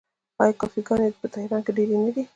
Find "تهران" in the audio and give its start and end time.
1.33-1.61